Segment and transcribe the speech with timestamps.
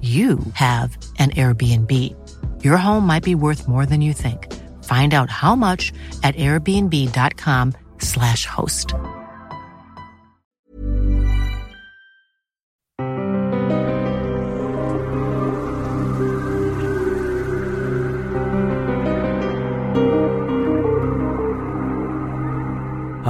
[0.00, 2.64] you have an Airbnb.
[2.64, 4.50] Your home might be worth more than you think.
[4.84, 8.94] Find out how much at airbnb.com/slash host.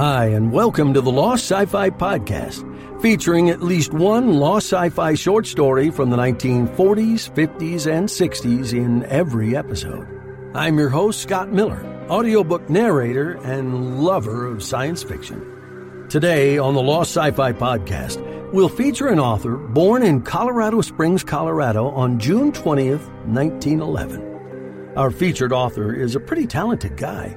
[0.01, 2.63] Hi, and welcome to the Lost Sci Fi Podcast,
[3.01, 8.73] featuring at least one lost sci fi short story from the 1940s, 50s, and 60s
[8.73, 10.07] in every episode.
[10.53, 16.05] I'm your host, Scott Miller, audiobook narrator and lover of science fiction.
[16.09, 21.23] Today on the Lost Sci Fi Podcast, we'll feature an author born in Colorado Springs,
[21.23, 24.93] Colorado on June 20th, 1911.
[24.95, 27.35] Our featured author is a pretty talented guy.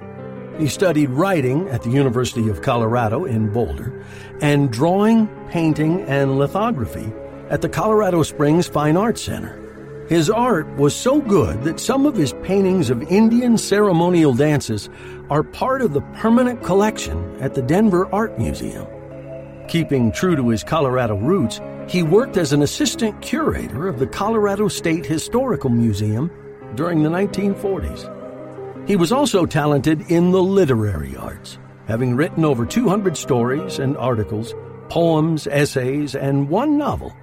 [0.58, 3.92] He studied writing at the University of Colorado in Boulder
[4.40, 7.12] and drawing, painting, and lithography
[7.50, 9.60] at the Colorado Springs Fine Arts Center.
[10.08, 14.90] His art was so good that some of his paintings of Indian ceremonial dances
[15.30, 18.86] are part of the permanent collection at the Denver Art Museum.
[19.66, 24.68] Keeping true to his Colorado roots, he worked as an assistant curator of the Colorado
[24.68, 26.30] State Historical Museum
[26.74, 28.13] during the 1940s.
[28.86, 34.54] He was also talented in the literary arts, having written over 200 stories and articles,
[34.90, 37.16] poems, essays, and one novel.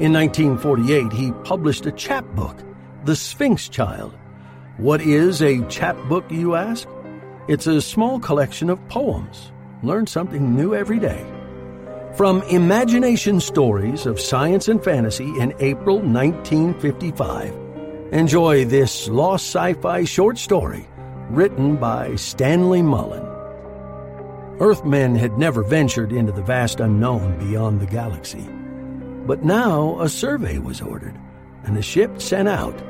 [0.00, 2.58] In 1948, he published a chapbook,
[3.04, 4.18] The Sphinx Child.
[4.78, 6.88] What is a chapbook, you ask?
[7.46, 9.52] It's a small collection of poems.
[9.84, 11.24] Learn something new every day.
[12.16, 17.54] From Imagination Stories of Science and Fantasy in April 1955,
[18.10, 20.88] enjoy this lost sci fi short story
[21.30, 23.24] written by Stanley Mullen.
[24.60, 28.48] Earthmen had never ventured into the vast unknown beyond the galaxy.
[29.26, 31.18] But now a survey was ordered,
[31.64, 32.80] and a ship sent out.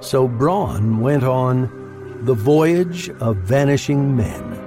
[0.00, 4.60] So Braun went on the voyage of vanishing men.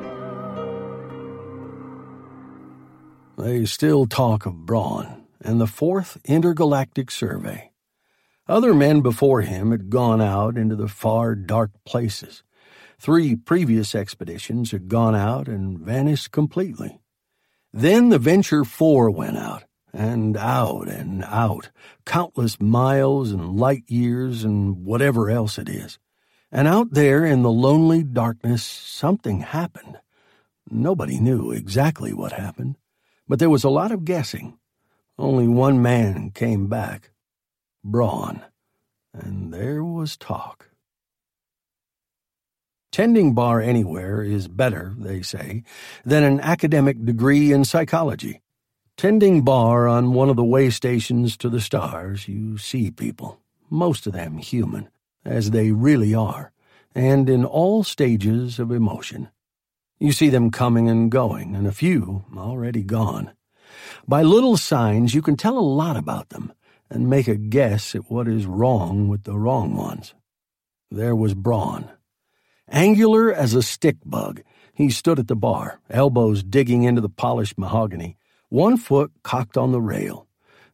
[3.38, 7.72] They still talk of Braun and the Fourth Intergalactic Survey.
[8.48, 12.44] Other men before him had gone out into the far dark places.
[13.00, 17.00] Three previous expeditions had gone out and vanished completely.
[17.72, 19.64] Then the Venture 4 went out,
[19.94, 21.70] and out and out,
[22.06, 26.00] countless miles and light years and whatever else it is.
[26.52, 30.00] And out there in the lonely darkness, something happened.
[30.70, 32.78] Nobody knew exactly what happened,
[33.28, 34.58] but there was a lot of guessing.
[35.20, 37.12] Only one man came back
[37.84, 38.42] Braun.
[39.14, 40.67] And there was talk.
[42.98, 45.62] Tending bar anywhere is better, they say,
[46.04, 48.42] than an academic degree in psychology.
[48.98, 53.40] Tending bar on one of the way stations to the stars, you see people,
[53.70, 54.90] most of them human,
[55.24, 56.52] as they really are,
[56.96, 59.30] and in all stages of emotion.
[60.00, 63.32] You see them coming and going, and a few already gone.
[64.08, 66.52] By little signs, you can tell a lot about them
[66.90, 70.16] and make a guess at what is wrong with the wrong ones.
[70.90, 71.92] There was Braun.
[72.70, 74.42] Angular as a stick bug,
[74.74, 78.18] he stood at the bar, elbows digging into the polished mahogany,
[78.50, 80.28] one foot cocked on the rail.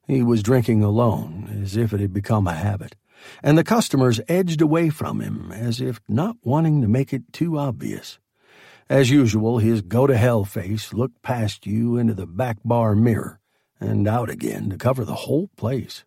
[0.07, 2.95] He was drinking alone, as if it had become a habit,
[3.43, 7.57] and the customers edged away from him as if not wanting to make it too
[7.57, 8.17] obvious.
[8.89, 13.39] As usual, his go to hell face looked past you into the back bar mirror
[13.79, 16.03] and out again to cover the whole place.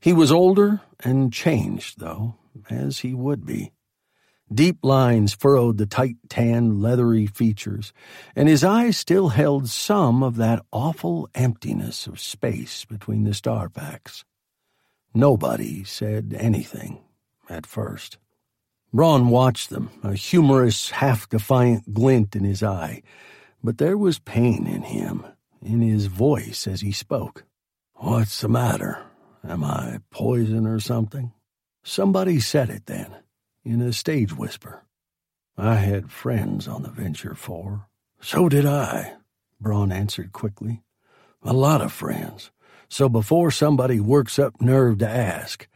[0.00, 2.34] He was older and changed, though,
[2.68, 3.72] as he would be.
[4.54, 7.92] Deep lines furrowed the tight, tan, leathery features,
[8.36, 13.68] and his eyes still held some of that awful emptiness of space between the star
[13.68, 14.24] packs.
[15.12, 17.00] Nobody said anything
[17.48, 18.18] at first.
[18.92, 23.02] Braun watched them, a humorous, half defiant glint in his eye,
[23.62, 25.24] but there was pain in him,
[25.62, 27.44] in his voice as he spoke.
[27.94, 29.02] What's the matter?
[29.42, 31.32] Am I poison or something?
[31.82, 33.16] Somebody said it then,
[33.64, 34.84] in a stage whisper.
[35.56, 37.86] I had friends on the Venture 4.
[38.20, 39.14] So did I,
[39.60, 40.82] Braun answered quickly.
[41.42, 42.50] A lot of friends.
[42.88, 45.66] So before somebody works up nerve to ask,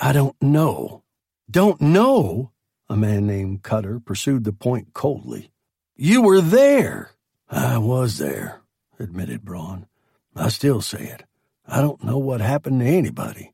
[0.00, 1.02] I don't know.
[1.50, 2.52] Don't know?
[2.88, 5.50] A man named Cutter pursued the point coldly.
[5.96, 7.10] You were there.
[7.50, 8.60] I was there,
[8.98, 9.86] admitted Braun.
[10.36, 11.24] I still say it.
[11.66, 13.52] I don't know what happened to anybody.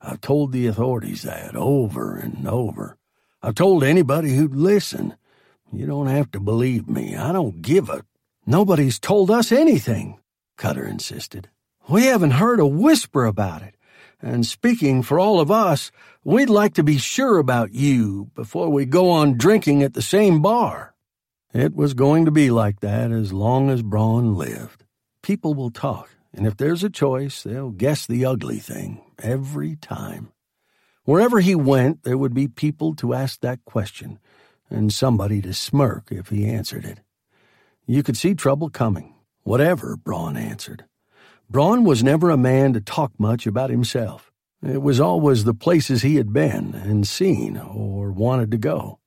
[0.00, 2.96] I've told the authorities that over and over.
[3.42, 5.16] I've told anybody who'd listen.
[5.72, 7.16] You don't have to believe me.
[7.16, 8.02] I don't give a.
[8.46, 10.18] Nobody's told us anything,
[10.58, 11.48] Cutter insisted.
[11.88, 13.74] We haven't heard a whisper about it.
[14.20, 15.90] And speaking for all of us,
[16.24, 20.42] we'd like to be sure about you before we go on drinking at the same
[20.42, 20.94] bar.
[21.54, 24.84] It was going to be like that as long as Braun lived.
[25.22, 30.32] People will talk, and if there's a choice, they'll guess the ugly thing every time.
[31.04, 34.18] Wherever he went, there would be people to ask that question,
[34.68, 37.00] and somebody to smirk if he answered it.
[37.86, 40.84] You could see trouble coming, whatever Braun answered.
[41.48, 44.30] Braun was never a man to talk much about himself.
[44.62, 48.98] It was always the places he had been and seen or wanted to go.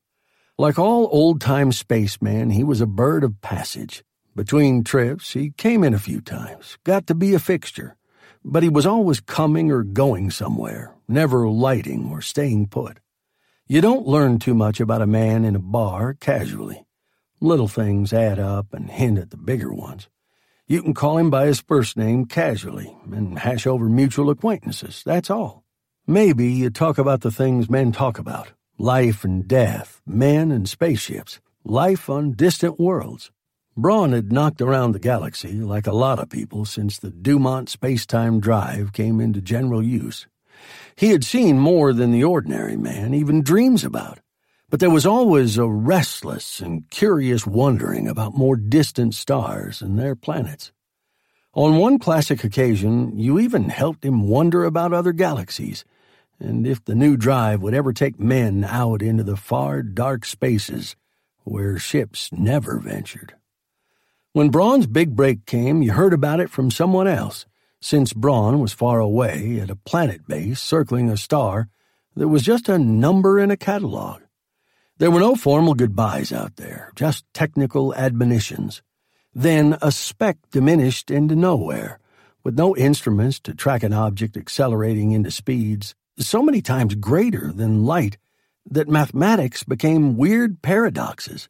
[0.58, 4.04] Like all old time spacemen, he was a bird of passage.
[4.36, 7.96] Between trips, he came in a few times, got to be a fixture,
[8.44, 13.00] but he was always coming or going somewhere, never lighting or staying put.
[13.68, 16.86] You don't learn too much about a man in a bar casually.
[17.40, 20.10] Little things add up and hint at the bigger ones.
[20.68, 25.30] You can call him by his first name casually and hash over mutual acquaintances, that's
[25.30, 25.64] all.
[26.08, 31.40] Maybe you talk about the things men talk about life and death, men and spaceships,
[31.64, 33.32] life on distant worlds.
[33.76, 38.40] Braun had knocked around the galaxy like a lot of people since the Dumont space-time
[38.40, 40.28] drive came into general use.
[40.96, 44.20] He had seen more than the ordinary man even dreams about
[44.74, 50.16] but there was always a restless and curious wondering about more distant stars and their
[50.16, 50.72] planets.
[51.54, 55.86] On one classic occasion, you even helped him wonder about other galaxies,
[56.40, 60.96] and if the new drive would ever take men out into the far dark spaces
[61.44, 63.36] where ships never ventured.
[64.36, 67.46] When Braun's big break came, you heard about it from someone else,
[67.80, 71.70] since Braun was far away at a planet base circling a star
[72.16, 74.24] that was just a number in a catalog.
[74.98, 78.82] There were no formal goodbyes out there, just technical admonitions.
[79.36, 82.00] Then a speck diminished into nowhere,
[82.44, 87.86] with no instruments to track an object accelerating into speeds so many times greater than
[87.86, 88.18] light
[88.68, 91.48] that mathematics became weird paradoxes,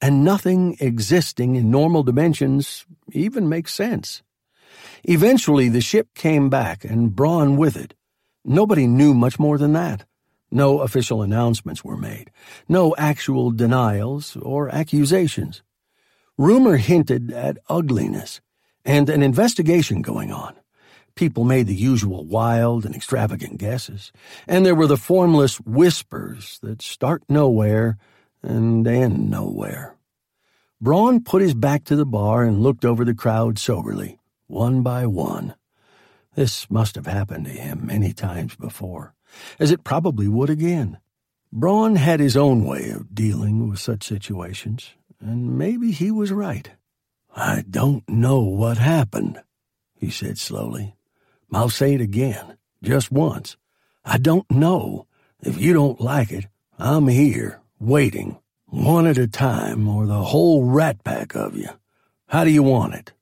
[0.00, 4.22] and nothing existing in normal dimensions even makes sense.
[5.04, 7.94] Eventually, the ship came back, and Braun with it.
[8.44, 10.04] Nobody knew much more than that.
[10.50, 12.30] No official announcements were made,
[12.68, 15.62] no actual denials or accusations.
[16.36, 18.40] Rumor hinted at ugliness
[18.84, 20.56] and an investigation going on.
[21.14, 24.10] People made the usual wild and extravagant guesses,
[24.48, 27.98] and there were the formless whispers that start nowhere
[28.42, 29.96] and end nowhere.
[30.80, 35.06] Braun put his back to the bar and looked over the crowd soberly, one by
[35.06, 35.54] one.
[36.34, 39.14] This must have happened to him many times before
[39.58, 40.98] as it probably would again.
[41.52, 46.70] Braun had his own way of dealing with such situations, and maybe he was right.
[47.34, 49.42] I don't know what happened,
[49.94, 50.94] he said slowly.
[51.52, 53.56] I'll say it again, just once.
[54.04, 55.06] I don't know.
[55.40, 56.46] If you don't like it,
[56.78, 61.70] I'm here, waiting, one at a time, or the whole rat pack of you.
[62.28, 63.12] How do you want it?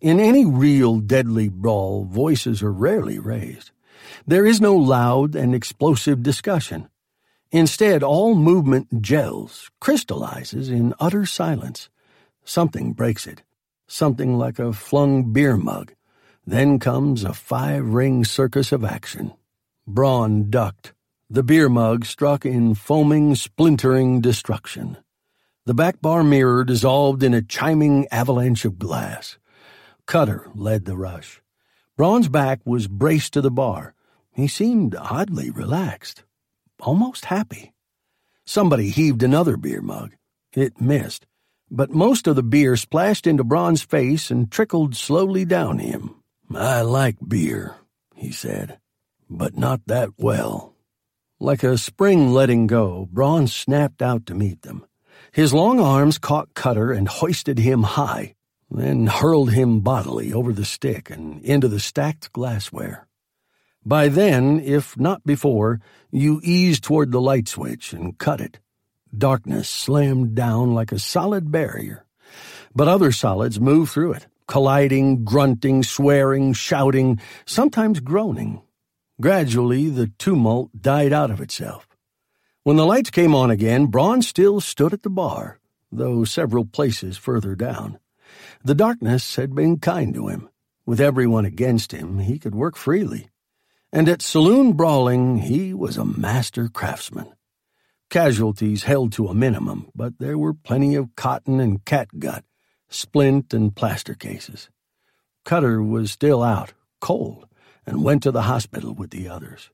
[0.00, 3.72] In any real deadly brawl, voices are rarely raised.
[4.26, 6.88] There is no loud and explosive discussion.
[7.50, 11.88] Instead, all movement gels, crystallizes in utter silence.
[12.44, 13.42] Something breaks it.
[13.88, 15.94] Something like a flung beer mug.
[16.46, 19.32] Then comes a five ring circus of action.
[19.86, 20.92] Braun ducked.
[21.30, 24.96] The beer mug struck in foaming, splintering destruction.
[25.66, 29.36] The back bar mirror dissolved in a chiming avalanche of glass.
[30.06, 31.42] Cutter led the rush.
[31.98, 33.92] Braun's back was braced to the bar.
[34.32, 36.24] He seemed oddly relaxed,
[36.80, 37.74] almost happy.
[38.46, 40.14] Somebody heaved another beer mug.
[40.54, 41.26] It missed,
[41.70, 46.22] but most of the beer splashed into Braun's face and trickled slowly down him.
[46.54, 47.76] I like beer,
[48.14, 48.78] he said,
[49.28, 50.74] but not that well.
[51.40, 54.84] Like a spring letting go, Braun snapped out to meet them.
[55.30, 58.34] His long arms caught Cutter and hoisted him high,
[58.68, 63.06] then hurled him bodily over the stick and into the stacked glassware.
[63.86, 65.80] By then, if not before,
[66.10, 68.58] you eased toward the light switch and cut it.
[69.16, 72.04] Darkness slammed down like a solid barrier.
[72.74, 78.60] But other solids moved through it, colliding, grunting, swearing, shouting, sometimes groaning.
[79.20, 81.88] Gradually, the tumult died out of itself.
[82.62, 85.58] When the lights came on again, Braun still stood at the bar,
[85.90, 87.98] though several places further down.
[88.62, 90.48] The darkness had been kind to him.
[90.86, 93.28] With everyone against him, he could work freely.
[93.92, 97.32] And at saloon brawling, he was a master craftsman.
[98.10, 102.44] Casualties held to a minimum, but there were plenty of cotton and catgut,
[102.88, 104.70] splint and plaster cases.
[105.44, 107.47] Cutter was still out, cold,
[107.88, 109.70] and went to the hospital with the others.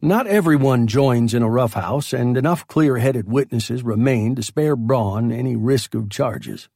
[0.00, 5.30] Not everyone joins in a roughhouse, and enough clear headed witnesses remained to spare Braun
[5.30, 6.68] any risk of charges.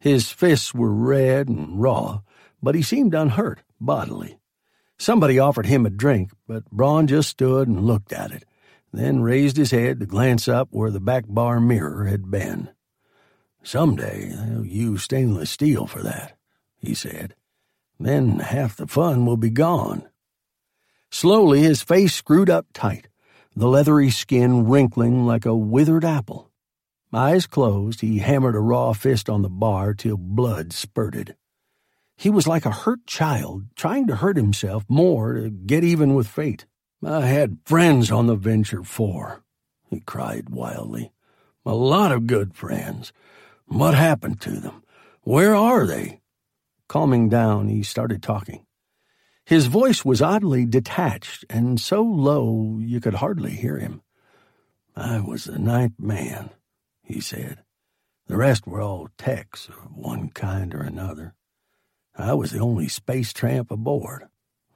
[0.00, 2.20] His fists were red and raw,
[2.62, 4.38] but he seemed unhurt bodily.
[4.98, 8.44] Somebody offered him a drink, but Braun just stood and looked at it,
[8.92, 12.70] then raised his head to glance up where the back bar mirror had been.
[13.62, 16.36] Someday they'll use stainless steel for that,
[16.78, 17.34] he said.
[17.98, 20.08] Then half the fun will be gone.
[21.10, 23.08] Slowly, his face screwed up tight,
[23.54, 26.50] the leathery skin wrinkling like a withered apple.
[27.12, 31.36] Eyes closed, he hammered a raw fist on the bar till blood spurted.
[32.16, 36.26] He was like a hurt child trying to hurt himself more to get even with
[36.26, 36.66] fate.
[37.04, 39.42] I had friends on the Venture Four,
[39.88, 41.12] he cried wildly.
[41.64, 43.12] A lot of good friends.
[43.66, 44.82] What happened to them?
[45.22, 46.20] Where are they?
[46.88, 48.64] Calming down, he started talking.
[49.44, 54.02] His voice was oddly detached and so low you could hardly hear him.
[54.96, 56.50] I was the ninth man,
[57.02, 57.62] he said.
[58.26, 61.34] The rest were all techs of one kind or another.
[62.16, 64.26] I was the only space tramp aboard.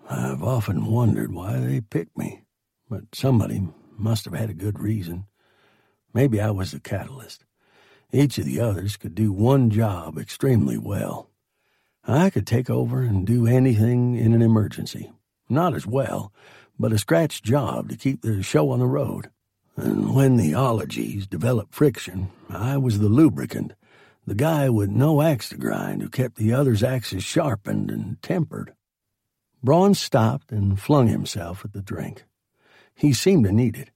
[0.08, 2.42] I've often wondered why they picked me,
[2.88, 5.26] but somebody must have had a good reason.
[6.12, 7.44] Maybe I was the catalyst.
[8.12, 11.29] Each of the others could do one job extremely well.
[12.06, 15.12] I could take over and do anything in an emergency.
[15.48, 16.32] Not as well,
[16.78, 19.30] but a scratch job to keep the show on the road.
[19.76, 23.74] And when the ologies developed friction, I was the lubricant,
[24.26, 28.74] the guy with no axe to grind who kept the other's axes sharpened and tempered.
[29.62, 32.24] Braun stopped and flung himself at the drink.
[32.94, 33.90] He seemed to need it,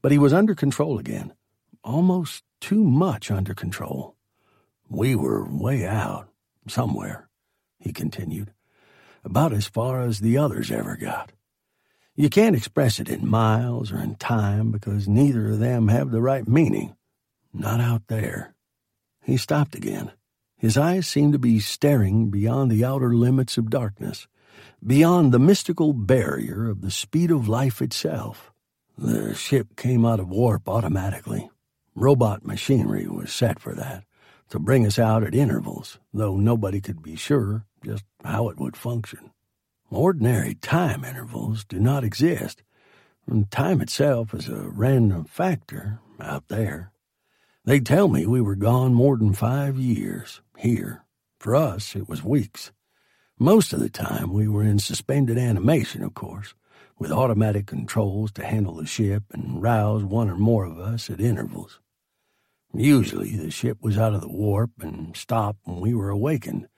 [0.00, 1.34] but he was under control again,
[1.84, 4.16] almost too much under control.
[4.88, 6.28] We were way out,
[6.66, 7.29] somewhere
[7.80, 8.52] he continued,
[9.24, 11.32] about as far as the others ever got.
[12.14, 16.20] You can't express it in miles or in time because neither of them have the
[16.20, 16.94] right meaning.
[17.52, 18.54] Not out there.
[19.24, 20.12] He stopped again.
[20.56, 24.28] His eyes seemed to be staring beyond the outer limits of darkness,
[24.86, 28.52] beyond the mystical barrier of the speed of life itself.
[28.98, 31.48] The ship came out of warp automatically.
[31.94, 34.04] Robot machinery was set for that,
[34.50, 38.76] to bring us out at intervals, though nobody could be sure just how it would
[38.76, 39.30] function.
[39.90, 42.62] Ordinary time intervals do not exist,
[43.26, 46.92] and time itself is a random factor out there.
[47.64, 51.04] They tell me we were gone more than five years here.
[51.38, 52.72] For us, it was weeks.
[53.38, 56.54] Most of the time, we were in suspended animation, of course,
[56.98, 61.20] with automatic controls to handle the ship and rouse one or more of us at
[61.20, 61.80] intervals.
[62.72, 66.68] Usually, the ship was out of the warp and stopped when we were awakened,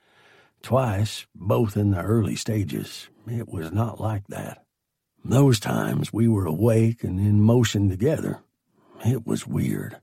[0.63, 4.63] Twice, both in the early stages, it was not like that.
[5.23, 8.39] Those times we were awake and in motion together.
[9.05, 9.97] It was weird.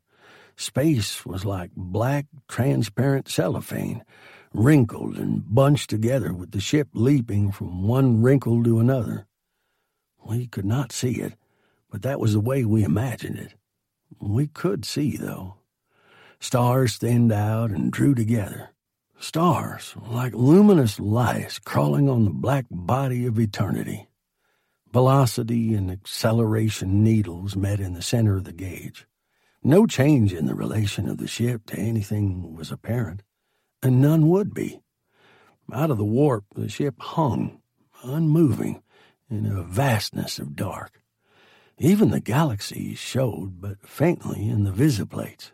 [0.56, 4.04] Space was like black, transparent cellophane,
[4.52, 9.26] wrinkled and bunched together with the ship leaping from one wrinkle to another.
[10.22, 11.34] We could not see it,
[11.90, 13.54] but that was the way we imagined it.
[14.20, 15.56] We could see, though.
[16.40, 18.70] Stars thinned out and drew together
[19.20, 24.08] Stars, like luminous lights crawling on the black body of eternity.
[24.90, 29.06] Velocity and acceleration needles met in the center of the gauge.
[29.62, 33.22] No change in the relation of the ship to anything was apparent,
[33.82, 34.80] and none would be.
[35.70, 37.60] Out of the warp, the ship hung,
[38.02, 38.82] unmoving,
[39.28, 41.02] in a vastness of dark.
[41.76, 45.52] Even the galaxies showed but faintly in the visiplates.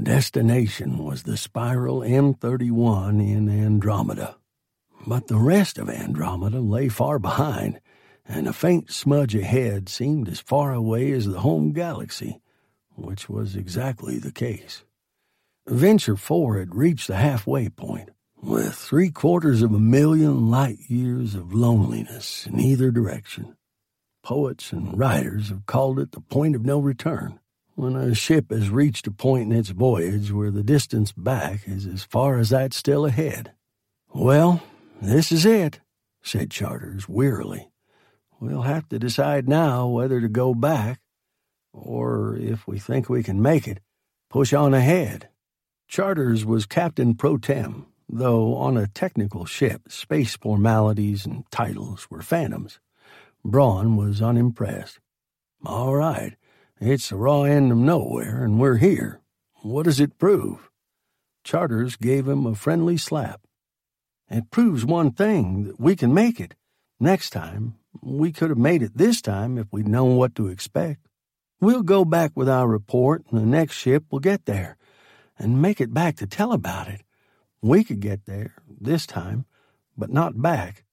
[0.00, 4.36] Destination was the spiral M31 in Andromeda.
[5.06, 7.78] But the rest of Andromeda lay far behind,
[8.24, 12.40] and a faint smudge ahead seemed as far away as the home galaxy,
[12.94, 14.82] which was exactly the case.
[15.66, 18.08] Venture 4 had reached the halfway point,
[18.40, 23.56] with three quarters of a million light years of loneliness in either direction.
[24.22, 27.38] Poets and writers have called it the point of no return
[27.74, 31.86] when a ship has reached a point in its voyage where the distance back is
[31.86, 33.52] as far as that still ahead.
[34.14, 34.62] Well,
[35.00, 35.80] this is it,
[36.22, 37.70] said Charters wearily.
[38.40, 41.00] We'll have to decide now whether to go back,
[41.72, 43.80] or if we think we can make it,
[44.28, 45.28] push on ahead.
[45.88, 52.22] Charters was captain pro tem, though on a technical ship, space formalities and titles were
[52.22, 52.80] phantoms.
[53.44, 55.00] Braun was unimpressed.
[55.64, 56.34] All right,
[56.84, 59.20] it's the raw end of nowhere, and we're here.
[59.62, 60.68] What does it prove?
[61.44, 63.40] Charters gave him a friendly slap.
[64.28, 66.56] It proves one thing that we can make it.
[66.98, 71.06] Next time, we could have made it this time if we'd known what to expect.
[71.60, 74.76] We'll go back with our report, and the next ship will get there,
[75.38, 77.02] and make it back to tell about it.
[77.60, 79.44] We could get there, this time,
[79.96, 80.84] but not back.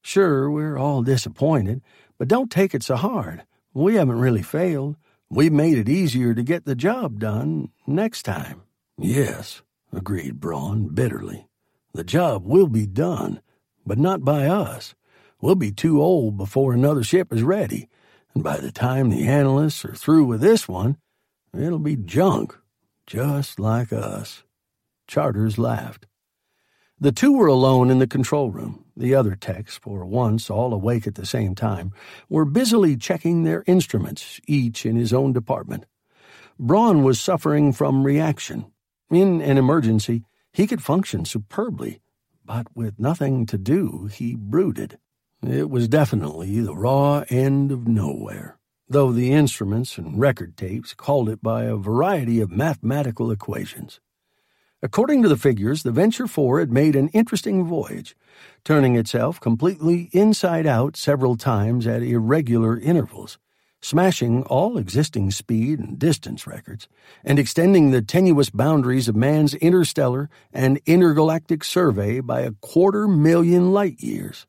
[0.00, 1.82] Sure, we're all disappointed,
[2.16, 3.44] but don't take it so hard.
[3.74, 4.96] We haven't really failed.
[5.30, 8.62] We made it easier to get the job done next time.
[8.96, 9.60] Yes,
[9.92, 11.48] agreed Braun bitterly.
[11.92, 13.42] The job will be done,
[13.84, 14.94] but not by us.
[15.40, 17.88] We'll be too old before another ship is ready,
[18.34, 20.96] and by the time the analysts are through with this one,
[21.56, 22.56] it'll be junk,
[23.06, 24.44] just like us.
[25.06, 26.06] Charters laughed.
[26.98, 28.84] The two were alone in the control room.
[28.98, 31.92] The other techs, for once all awake at the same time,
[32.28, 35.86] were busily checking their instruments, each in his own department.
[36.58, 38.66] Braun was suffering from reaction.
[39.08, 42.00] In an emergency, he could function superbly,
[42.44, 44.98] but with nothing to do, he brooded.
[45.46, 48.58] It was definitely the raw end of nowhere,
[48.88, 54.00] though the instruments and record tapes called it by a variety of mathematical equations.
[54.80, 58.14] According to the figures, the Venture 4 had made an interesting voyage,
[58.62, 63.38] turning itself completely inside out several times at irregular intervals,
[63.80, 66.86] smashing all existing speed and distance records,
[67.24, 73.72] and extending the tenuous boundaries of man's interstellar and intergalactic survey by a quarter million
[73.72, 74.46] light years.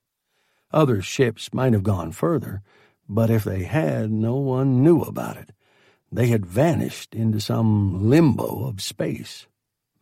[0.71, 2.61] Other ships might have gone further,
[3.07, 5.53] but if they had, no one knew about it.
[6.11, 9.47] They had vanished into some limbo of space.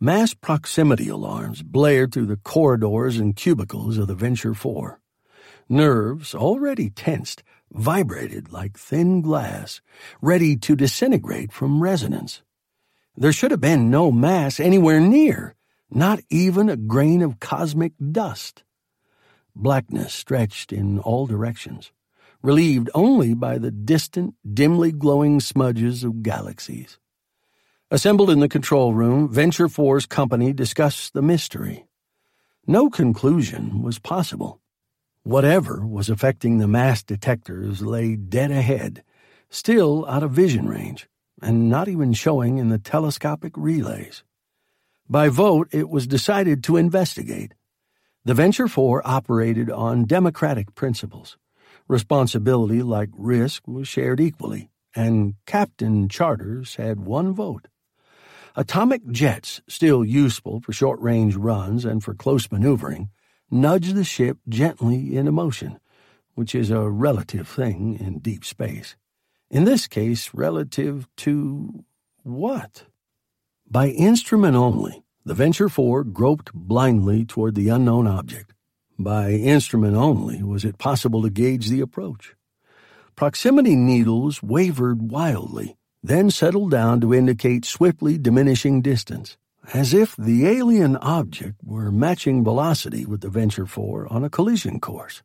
[0.00, 5.00] Mass proximity alarms blared through the corridors and cubicles of the Venture 4.
[5.68, 9.80] Nerves, already tensed, vibrated like thin glass,
[10.22, 12.42] ready to disintegrate from resonance.
[13.16, 15.56] There should have been no mass anywhere near,
[15.90, 18.62] not even a grain of cosmic dust.
[19.56, 21.90] Blackness stretched in all directions,
[22.40, 27.00] relieved only by the distant, dimly glowing smudges of galaxies.
[27.90, 31.86] Assembled in the control room, Venture 4's company discussed the mystery.
[32.66, 34.60] No conclusion was possible.
[35.22, 39.02] Whatever was affecting the mass detectors lay dead ahead,
[39.48, 41.08] still out of vision range,
[41.40, 44.22] and not even showing in the telescopic relays.
[45.08, 47.54] By vote, it was decided to investigate.
[48.22, 51.38] The Venture 4 operated on democratic principles.
[51.88, 57.66] Responsibility, like risk, was shared equally, and Captain Charters had one vote.
[58.58, 63.08] Atomic jets, still useful for short range runs and for close maneuvering,
[63.52, 65.78] nudge the ship gently into motion,
[66.34, 68.96] which is a relative thing in deep space.
[69.48, 71.84] In this case, relative to
[72.24, 72.86] what?
[73.70, 78.54] By instrument only, the Venture 4 groped blindly toward the unknown object.
[78.98, 82.34] By instrument only was it possible to gauge the approach.
[83.14, 85.77] Proximity needles wavered wildly,
[86.08, 89.36] then settled down to indicate swiftly diminishing distance,
[89.74, 94.80] as if the alien object were matching velocity with the Venture 4 on a collision
[94.80, 95.22] course.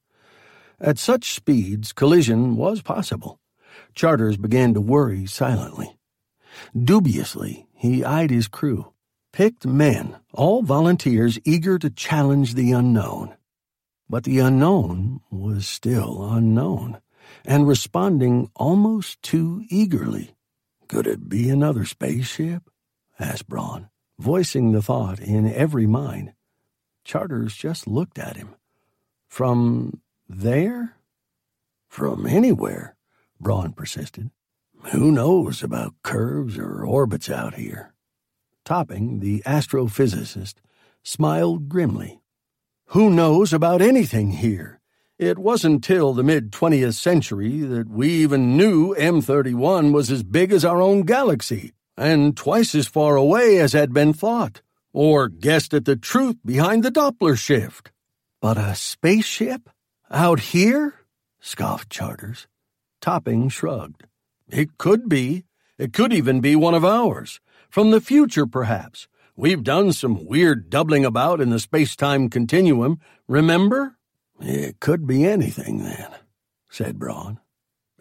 [0.79, 3.39] At such speeds, collision was possible.
[3.95, 5.97] Charters began to worry silently.
[6.77, 8.91] Dubiously, he eyed his crew.
[9.31, 13.33] Picked men, all volunteers eager to challenge the unknown.
[14.09, 16.99] But the unknown was still unknown,
[17.45, 20.35] and responding almost too eagerly.
[20.93, 22.69] Could it be another spaceship?
[23.17, 26.33] asked Braun, voicing the thought in every mind.
[27.03, 28.53] Charters just looked at him.
[29.27, 30.97] From there?
[31.87, 32.95] From anywhere,
[33.41, 34.29] Braun persisted.
[34.91, 37.95] Who knows about curves or orbits out here?
[38.63, 40.57] Topping, the astrophysicist,
[41.01, 42.21] smiled grimly.
[42.89, 44.79] Who knows about anything here?
[45.23, 50.51] It wasn't till the mid 20th century that we even knew M31 was as big
[50.51, 55.73] as our own galaxy, and twice as far away as had been thought, or guessed
[55.73, 57.89] at the truth behind the Doppler shift.
[58.41, 59.69] But a spaceship?
[60.11, 60.93] Out here?
[61.39, 62.47] scoffed Charters.
[62.99, 64.03] Topping shrugged.
[64.49, 65.45] It could be.
[65.77, 67.39] It could even be one of ours.
[67.69, 69.07] From the future, perhaps.
[69.37, 73.95] We've done some weird doubling about in the space time continuum, remember?
[74.41, 76.09] It could be anything, then,
[76.69, 77.39] said Braun.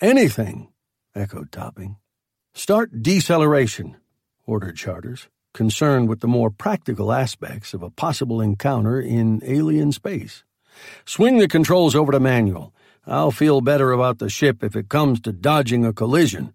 [0.00, 0.72] Anything,
[1.14, 1.96] echoed Topping.
[2.54, 3.96] Start deceleration,
[4.46, 10.44] ordered Charters, concerned with the more practical aspects of a possible encounter in alien space.
[11.04, 12.74] Swing the controls over to manual.
[13.06, 16.54] I'll feel better about the ship if it comes to dodging a collision.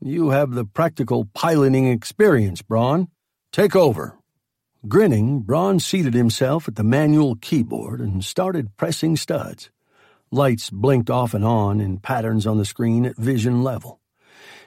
[0.00, 3.08] You have the practical piloting experience, Braun.
[3.52, 4.18] Take over.
[4.88, 9.70] Grinning, Braun seated himself at the manual keyboard and started pressing studs.
[10.30, 14.00] Lights blinked off and on in patterns on the screen at vision level.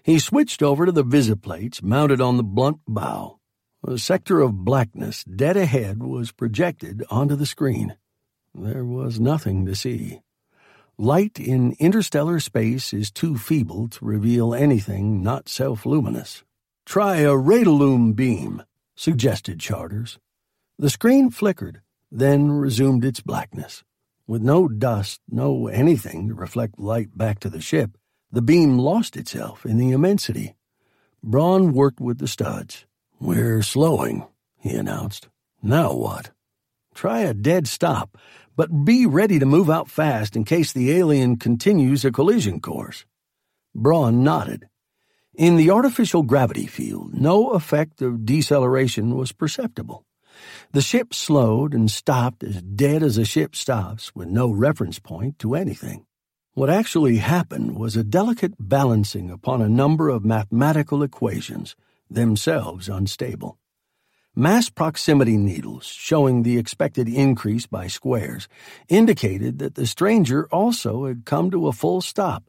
[0.04, 3.40] He switched over to the visiplates mounted on the blunt bow.
[3.88, 7.96] A sector of blackness dead ahead was projected onto the screen.
[8.54, 10.22] There was nothing to see.
[10.98, 16.44] Light in interstellar space is too feeble to reveal anything not self luminous.
[16.86, 18.64] Try a radiolume beam
[19.00, 20.20] suggested Charters.
[20.78, 21.82] The screen flickered,
[22.12, 23.86] then resumed its blackness.
[24.28, 27.98] With no dust, no anything to reflect light back to the ship,
[28.30, 30.58] the beam lost itself in the immensity.
[31.24, 32.86] Braun worked with the studs.
[33.22, 35.30] We're slowing, he announced.
[35.64, 36.32] Now what?
[36.94, 38.18] Try a dead stop,
[38.58, 43.06] but be ready to move out fast in case the alien continues a collision course.
[43.74, 44.68] Braun nodded.
[45.40, 50.06] In the artificial gravity field, no effect of deceleration was perceptible.
[50.74, 55.40] The ship slowed and stopped as dead as a ship stops with no reference point
[55.40, 56.06] to anything.
[56.56, 61.74] What actually happened was a delicate balancing upon a number of mathematical equations,
[62.10, 63.58] themselves unstable.
[64.36, 68.50] Mass proximity needles, showing the expected increase by squares,
[68.90, 72.49] indicated that the stranger also had come to a full stop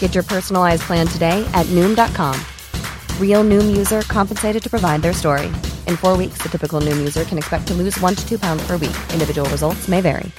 [0.00, 2.34] Get your personalized plan today at Noom.com.
[3.18, 5.46] Real Noom user compensated to provide their story.
[5.86, 8.66] In four weeks, the typical Noom user can expect to lose one to two pounds
[8.66, 8.96] per week.
[9.14, 10.30] Individual results may vary.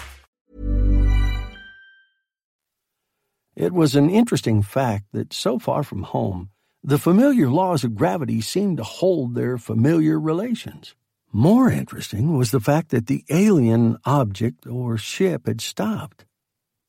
[3.55, 6.49] It was an interesting fact that so far from home,
[6.83, 10.95] the familiar laws of gravity seemed to hold their familiar relations.
[11.31, 16.25] More interesting was the fact that the alien object or ship had stopped.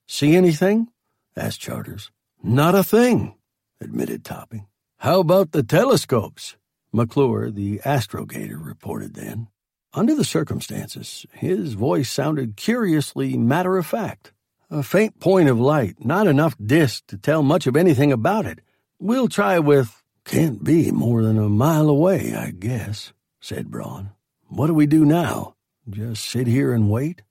[0.06, 0.88] See anything?
[1.36, 2.10] asked Charters.
[2.44, 3.36] Not a thing,
[3.80, 4.66] admitted Topping.
[4.98, 6.56] How about the telescopes?
[6.92, 9.46] McClure, the astrogator, reported then.
[9.94, 14.32] Under the circumstances, his voice sounded curiously matter of fact.
[14.70, 18.58] A faint point of light, not enough disk to tell much of anything about it.
[18.98, 20.02] We'll try with.
[20.24, 24.10] Can't be more than a mile away, I guess, said Braun.
[24.48, 25.54] What do we do now?
[25.88, 27.22] Just sit here and wait?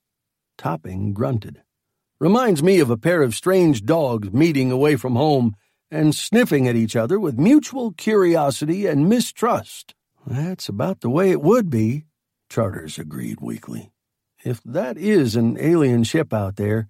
[0.57, 1.63] Topping grunted.
[2.21, 5.55] Reminds me of a pair of strange dogs meeting away from home
[5.89, 9.95] and sniffing at each other with mutual curiosity and mistrust.
[10.27, 12.05] That's about the way it would be,
[12.47, 13.91] Charters agreed weakly.
[14.43, 16.87] If that is an alien ship out there,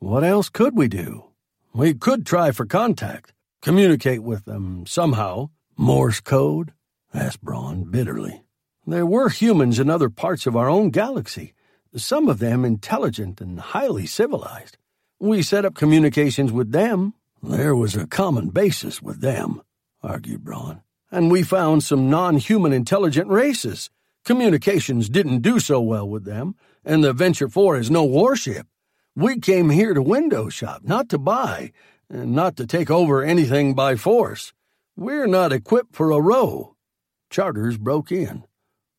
[0.00, 1.26] What else could we do?
[1.72, 3.32] We could try for contact,
[3.62, 5.50] communicate with them somehow.
[5.76, 6.72] Morse code?
[7.14, 8.42] asked Braun bitterly.
[8.88, 11.54] There were humans in other parts of our own galaxy,
[11.96, 14.76] some of them intelligent and highly civilized.
[15.20, 17.14] We set up communications with them.
[17.42, 19.62] There was a common basis with them,
[20.02, 20.82] argued Braun.
[21.10, 23.90] And we found some non human intelligent races.
[24.24, 28.66] Communications didn't do so well with them, and the Venture 4 is no warship.
[29.14, 31.72] We came here to window shop, not to buy,
[32.10, 34.52] and not to take over anything by force.
[34.96, 36.74] We're not equipped for a row.
[37.30, 38.44] Charters broke in.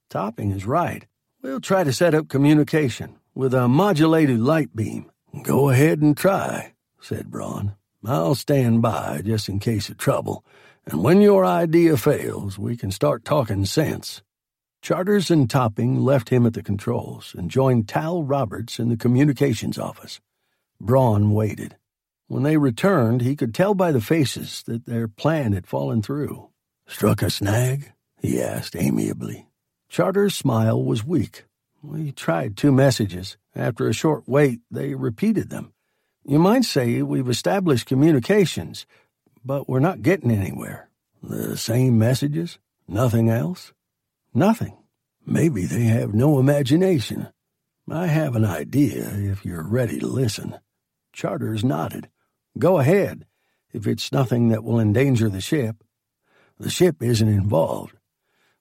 [0.10, 1.08] Topping is right.
[1.46, 5.12] We'll try to set up communication with a modulated light beam.
[5.44, 7.76] Go ahead and try, said Braun.
[8.04, 10.44] I'll stand by just in case of trouble,
[10.88, 14.24] and when your idea fails, we can start talking sense.
[14.82, 19.78] Charters and Topping left him at the controls and joined Tal Roberts in the communications
[19.78, 20.20] office.
[20.82, 21.76] Braun waited.
[22.28, 26.50] When they returned, he could tell by the faces that their plan had fallen through.
[26.88, 27.92] Struck a snag?
[28.20, 29.46] he asked amiably.
[29.96, 31.46] Charter's smile was weak.
[31.82, 33.38] We tried two messages.
[33.56, 35.72] After a short wait, they repeated them.
[36.26, 38.86] You might say we've established communications,
[39.46, 40.90] but we're not getting anywhere.
[41.24, 42.60] The same messages?
[42.90, 43.72] Nothing else?
[44.34, 44.76] Nothing.
[45.26, 47.30] Maybe they have no imagination.
[47.90, 50.60] I have an idea if you're ready to listen.
[51.14, 52.10] Charters nodded.
[52.60, 53.26] Go ahead,
[53.72, 55.86] if it's nothing that will endanger the ship.
[56.60, 57.95] The ship isn't involved.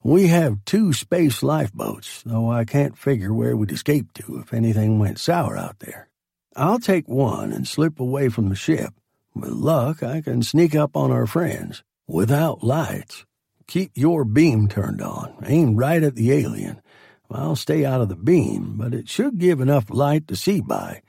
[0.07, 4.99] We have two space lifeboats, though I can't figure where we'd escape to if anything
[4.99, 6.11] went sour out there.
[6.55, 8.93] I'll take one and slip away from the ship.
[9.35, 13.25] With luck, I can sneak up on our friends without lights.
[13.67, 15.43] Keep your beam turned on.
[15.47, 16.83] Aim right at the alien.
[17.31, 21.01] I'll stay out of the beam, but it should give enough light to see by.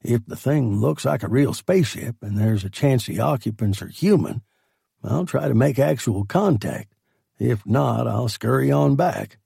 [0.00, 3.88] If the thing looks like a real spaceship and there's a chance the occupants are
[3.88, 4.40] human,
[5.04, 6.94] I'll try to make actual contact.
[7.38, 9.38] If not, I'll scurry on back.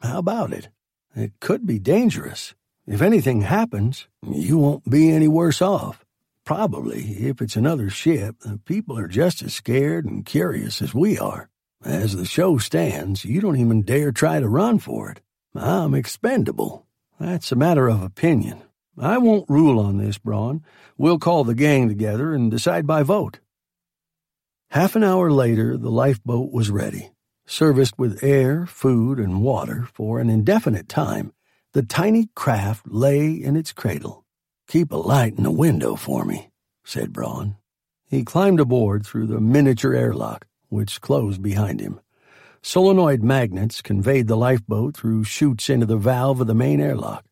[0.00, 0.68] How about it?
[1.14, 2.54] It could be dangerous.
[2.86, 6.04] If anything happens, you won't be any worse off.
[6.44, 11.18] Probably, if it's another ship, the people are just as scared and curious as we
[11.18, 11.48] are.
[11.84, 15.20] As the show stands, you don't even dare try to run for it.
[15.54, 16.86] I'm expendable.
[17.18, 18.62] That's a matter of opinion.
[18.98, 20.62] I won't rule on this, Braun.
[20.96, 23.40] We'll call the gang together and decide by vote.
[24.70, 27.10] Half an hour later, the lifeboat was ready.
[27.46, 31.32] Serviced with air, food, and water for an indefinite time,
[31.72, 34.24] the tiny craft lay in its cradle.
[34.68, 36.50] Keep a light in the window for me,
[36.84, 37.56] said Braun.
[38.08, 42.00] He climbed aboard through the miniature airlock which closed behind him.
[42.62, 47.24] Solenoid magnets conveyed the lifeboat through chutes into the valve of the main airlock.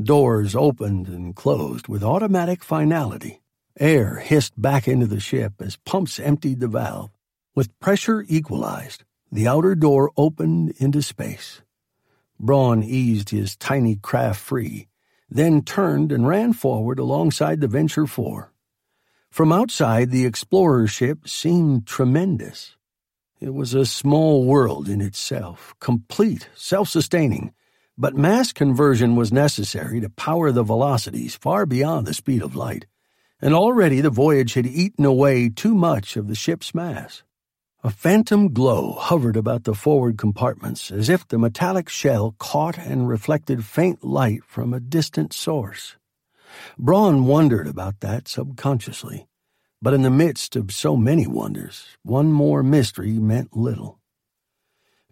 [0.00, 3.40] Doors opened and closed with automatic finality.
[3.78, 7.10] Air hissed back into the ship as pumps emptied the valve.
[7.54, 11.62] With pressure equalized, the outer door opened into space.
[12.38, 14.88] Braun eased his tiny craft free,
[15.28, 18.52] then turned and ran forward alongside the Venture 4.
[19.30, 22.76] From outside, the explorer ship seemed tremendous.
[23.40, 27.52] It was a small world in itself, complete, self sustaining,
[27.98, 32.86] but mass conversion was necessary to power the velocities far beyond the speed of light,
[33.40, 37.22] and already the voyage had eaten away too much of the ship's mass.
[37.84, 43.06] A phantom glow hovered about the forward compartments as if the metallic shell caught and
[43.06, 45.96] reflected faint light from a distant source.
[46.78, 49.26] Braun wondered about that subconsciously.
[49.82, 54.00] But in the midst of so many wonders, one more mystery meant little.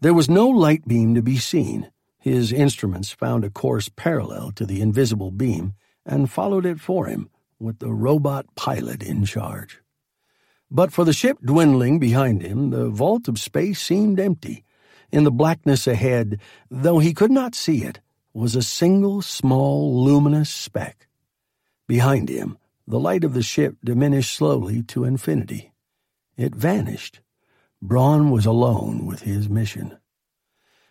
[0.01, 1.91] There was no light beam to be seen.
[2.19, 5.75] His instruments found a course parallel to the invisible beam
[6.07, 7.29] and followed it for him,
[7.61, 9.81] with the robot pilot in charge.
[10.71, 14.65] But for the ship dwindling behind him, the vault of space seemed empty.
[15.13, 18.01] In the blackness ahead, though he could not see it,
[18.33, 21.07] was a single small luminous speck.
[21.87, 25.73] Behind him, the light of the ship diminished slowly to infinity.
[26.37, 27.21] It vanished.
[27.81, 29.99] Braun was alone with his mission.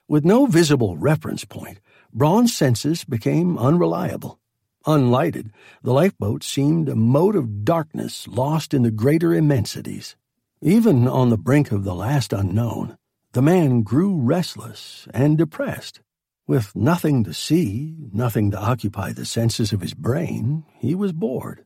[0.08, 1.80] With no visible reference point,
[2.14, 4.40] Braun's senses became unreliable.
[4.86, 10.18] Unlighted, the lifeboat seemed a mote of darkness lost in the greater immensities.
[10.62, 12.98] Even on the brink of the last unknown,
[13.32, 16.02] the man grew restless and depressed.
[16.48, 21.66] With nothing to see, nothing to occupy the senses of his brain, he was bored.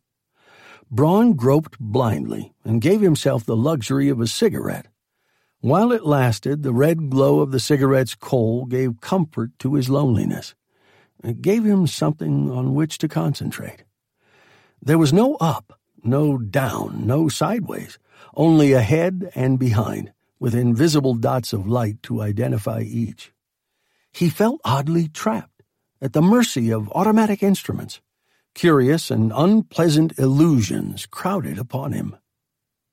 [0.92, 4.88] Braun groped blindly and gave himself the luxury of a cigarette.
[5.60, 10.54] While it lasted, the red glow of the cigarette's coal gave comfort to his loneliness.
[11.24, 13.84] It gave him something on which to concentrate.
[14.82, 17.98] There was no up, no down, no sideways,
[18.36, 23.34] only ahead and behind, with invisible dots of light to identify each.
[24.12, 25.64] He felt oddly trapped,
[26.02, 28.02] at the mercy of automatic instruments.
[28.54, 32.16] Curious and unpleasant illusions crowded upon him.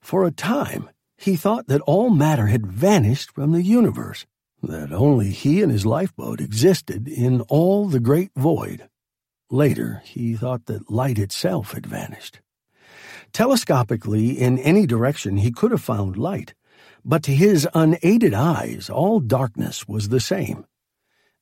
[0.00, 4.26] For a time, he thought that all matter had vanished from the universe,
[4.66, 8.88] that only he and his lifeboat existed in all the great void.
[9.50, 12.40] Later, he thought that light itself had vanished.
[13.32, 16.54] Telescopically, in any direction, he could have found light,
[17.04, 20.66] but to his unaided eyes, all darkness was the same.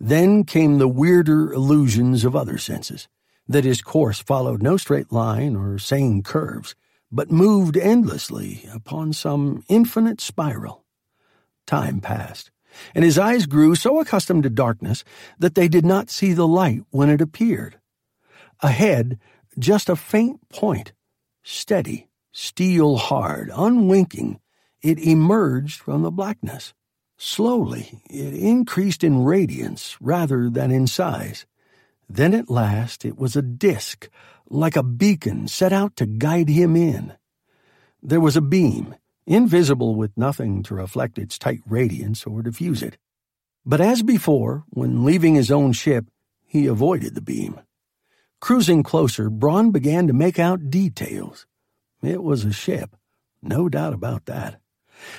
[0.00, 3.08] Then came the weirder illusions of other senses,
[3.48, 6.74] that his course followed no straight line or sane curves,
[7.10, 10.84] but moved endlessly upon some infinite spiral.
[11.66, 12.51] Time passed,
[12.94, 15.04] and his eyes grew so accustomed to darkness
[15.38, 17.78] that they did not see the light when it appeared.
[18.60, 19.18] Ahead,
[19.58, 20.92] just a faint point,
[21.42, 24.40] steady, steel hard, unwinking,
[24.82, 26.74] it emerged from the blackness.
[27.16, 31.46] Slowly, it increased in radiance rather than in size.
[32.08, 34.08] Then at last it was a disk,
[34.48, 37.14] like a beacon set out to guide him in.
[38.02, 42.98] There was a beam, invisible with nothing to reflect its tight radiance or diffuse it.
[43.64, 46.06] But as before, when leaving his own ship,
[46.46, 47.60] he avoided the beam.
[48.40, 51.46] Cruising closer, Braun began to make out details.
[52.02, 52.96] It was a ship,
[53.40, 54.60] no doubt about that.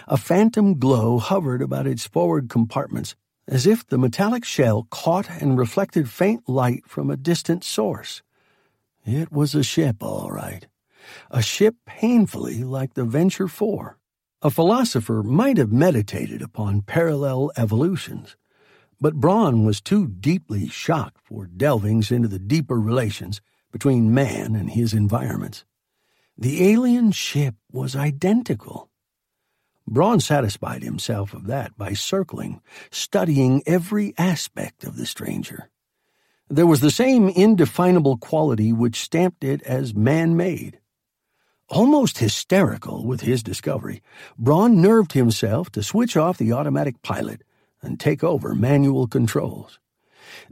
[0.08, 3.16] A phantom glow hovered about its forward compartments,
[3.48, 8.22] as if the metallic shell caught and reflected faint light from a distant source.
[9.06, 10.68] It was a ship, all right.
[11.32, 13.98] A ship painfully like the Venture 4.
[14.42, 18.36] A philosopher might have meditated upon parallel evolutions,
[19.00, 24.70] but Braun was too deeply shocked for delvings into the deeper relations between man and
[24.70, 25.66] his environments.
[26.38, 28.90] The alien ship was identical.
[29.88, 32.62] Braun satisfied himself of that by circling,
[32.92, 35.70] studying every aspect of the stranger.
[36.50, 40.80] There was the same indefinable quality which stamped it as man made.
[41.74, 44.04] Almost hysterical with his discovery,
[44.38, 47.42] Braun nerved himself to switch off the automatic pilot
[47.82, 49.80] and take over manual controls.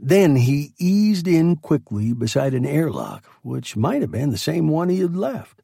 [0.00, 4.88] Then he eased in quickly beside an airlock, which might have been the same one
[4.88, 5.62] he had left.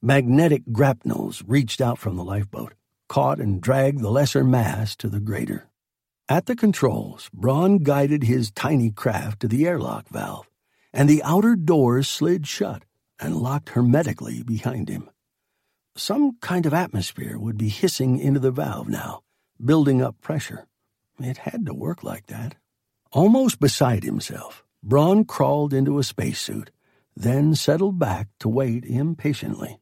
[0.00, 2.72] Magnetic grapnels reached out from the lifeboat,
[3.10, 5.68] caught and dragged the lesser mass to the greater.
[6.30, 10.48] At the controls, Braun guided his tiny craft to the airlock valve,
[10.94, 12.84] and the outer doors slid shut
[13.20, 15.10] and locked hermetically behind him.
[15.96, 19.22] Some kind of atmosphere would be hissing into the valve now,
[19.64, 20.66] building up pressure.
[21.18, 22.54] It had to work like that.
[23.10, 26.70] Almost beside himself, Braun crawled into a spacesuit,
[27.16, 29.80] then settled back to wait impatiently.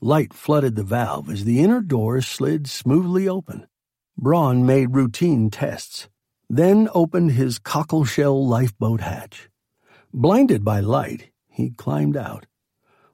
[0.00, 3.66] Light flooded the valve as the inner doors slid smoothly open.
[4.16, 6.08] Braun made routine tests,
[6.48, 9.50] then opened his cockleshell lifeboat hatch.
[10.14, 12.44] Blinded by light, he climbed out.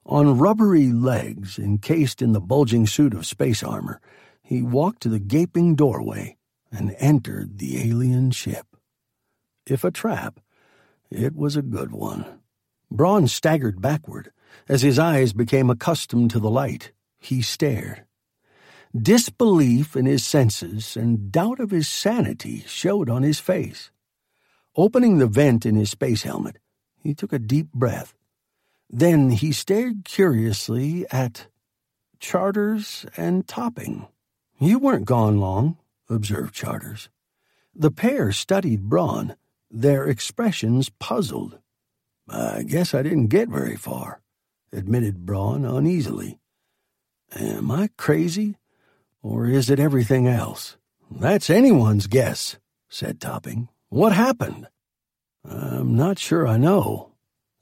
[0.05, 4.01] On rubbery legs, encased in the bulging suit of space armor,
[4.43, 6.37] he walked to the gaping doorway
[6.73, 8.67] and entered the alien ship.
[9.65, 10.41] If a trap,
[11.09, 12.41] it was a good one.
[12.91, 14.33] Braun staggered backward.
[14.69, 18.03] As his eyes became accustomed to the light, he stared.
[18.95, 23.93] Disbelief in his senses and doubt of his sanity showed on his face.
[24.75, 26.59] Opening the vent in his space helmet,
[26.97, 28.15] he took a deep breath.
[28.93, 31.47] Then he stared curiously at
[32.21, 34.07] Charters and Topping.
[34.61, 35.79] You weren't gone long,
[36.11, 37.09] observed Charters.
[37.75, 39.35] The pair studied Braun,
[39.71, 41.59] their expressions puzzled.
[42.29, 44.21] I guess I didn't get very far,
[44.73, 46.39] admitted Braun uneasily.
[47.35, 48.57] Am I crazy?
[49.23, 50.77] Or is it everything else?
[51.11, 52.59] That's anyone's guess,
[52.91, 53.69] said Topping.
[53.89, 54.69] What happened?
[55.49, 57.12] I'm not sure I know.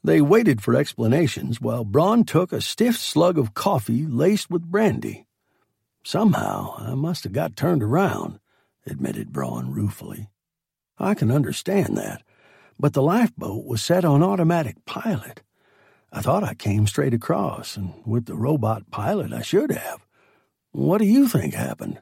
[0.03, 5.27] They waited for explanations while Braun took a stiff slug of coffee laced with brandy.
[6.03, 8.41] Somehow I must have got turned around,
[8.87, 10.31] admitted Braun ruefully.
[10.99, 12.23] I can understand that,
[12.79, 15.43] but the lifeboat was set on automatic pilot.
[16.13, 20.07] I thought I came straight across, and with the robot pilot I should have.
[20.73, 22.01] What do you think happened?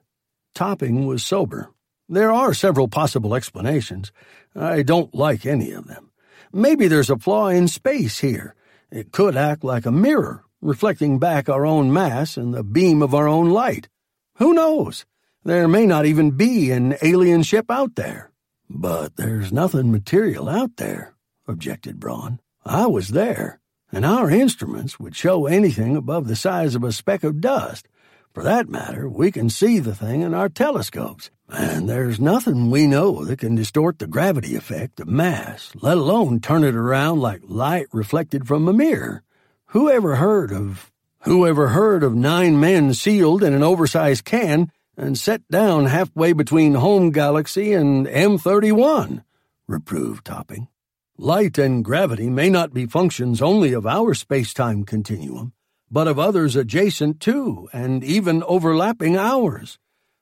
[0.55, 1.71] Topping was sober.
[2.09, 4.13] There are several possible explanations.
[4.55, 6.08] I don't like any of them.
[6.53, 8.55] Maybe there's a flaw in space here.
[8.91, 13.15] It could act like a mirror, reflecting back our own mass and the beam of
[13.15, 13.89] our own light.
[14.37, 15.05] Who knows?
[15.45, 18.31] There may not even be an alien ship out there.
[18.71, 21.15] But there's nothing material out there,
[21.47, 22.41] objected Braun.
[22.65, 23.61] I was there.
[23.91, 27.89] and our instruments would show anything above the size of a speck of dust.
[28.33, 32.87] For that matter, we can see the thing in our telescopes, and there's nothing we
[32.87, 37.41] know that can distort the gravity effect of mass, let alone turn it around like
[37.45, 39.23] light reflected from a mirror.
[39.73, 40.91] Who ever heard of
[41.23, 46.33] who ever heard of nine men sealed in an oversized can and set down halfway
[46.33, 49.25] between home galaxy and M31?
[49.67, 50.69] reproved Topping.
[51.17, 55.53] Light and gravity may not be functions only of our space-time continuum,
[55.91, 59.79] but of others adjacent to and even overlapping ours.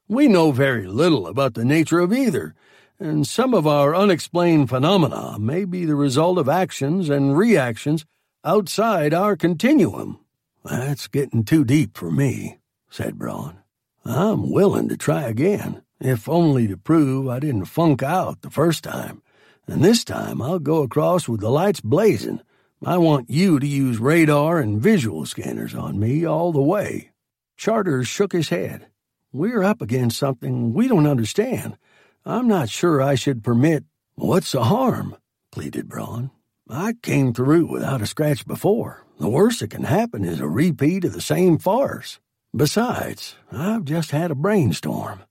[0.08, 2.54] We know very little about the nature of either,
[2.98, 8.06] and some of our unexplained phenomena may be the result of actions and reactions
[8.44, 10.20] outside our continuum.
[10.64, 12.58] That's getting too deep for me,
[12.88, 13.58] said Braun.
[14.04, 18.84] I'm willing to try again, if only to prove I didn't funk out the first
[18.84, 19.22] time.
[19.66, 22.40] And this time I'll go across with the lights blazing.
[22.84, 27.10] I want you to use radar and visual scanners on me all the way.
[27.56, 28.88] Charters shook his head.
[29.32, 31.78] We're up against something we don't understand.
[32.26, 33.84] I'm not sure I should permit.
[34.14, 35.16] What's the harm?
[35.50, 36.30] pleaded Braun.
[36.68, 39.06] I came through without a scratch before.
[39.18, 42.20] The worst that can happen is a repeat of the same farce.
[42.54, 45.22] Besides, I've just had a brainstorm.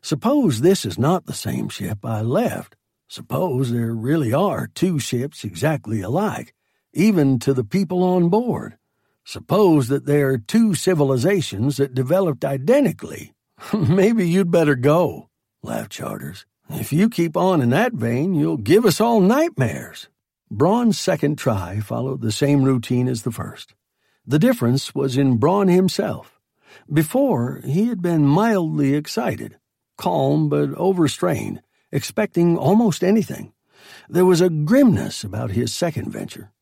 [0.00, 2.76] Suppose this is not the same ship I left.
[3.08, 6.54] Suppose there really are two ships exactly alike,
[6.94, 8.76] even to the people on board.
[9.24, 13.34] Suppose that there are two civilizations that developed identically.
[13.72, 15.28] Maybe you'd better go,
[15.62, 16.46] laughed Charters.
[16.70, 20.08] If you keep on in that vein, you'll give us all nightmares.
[20.50, 23.74] Braun's second try followed the same routine as the first.
[24.26, 26.40] The difference was in Braun himself.
[26.92, 29.58] Before, he had been mildly excited,
[29.98, 31.60] calm but overstrained,
[31.92, 33.52] expecting almost anything.
[34.08, 36.52] There was a grimness about his second venture.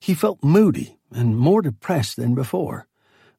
[0.00, 2.86] He felt moody and more depressed than before.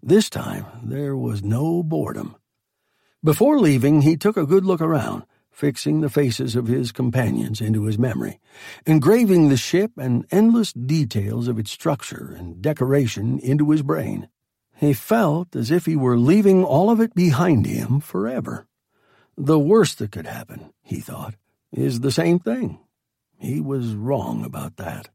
[0.01, 2.35] This time, there was no boredom.
[3.23, 7.85] Before leaving, he took a good look around, fixing the faces of his companions into
[7.85, 8.39] his memory,
[8.85, 14.29] engraving the ship and endless details of its structure and decoration into his brain.
[14.75, 18.67] He felt as if he were leaving all of it behind him forever.
[19.37, 21.35] The worst that could happen, he thought,
[21.71, 22.79] is the same thing.
[23.37, 25.09] He was wrong about that.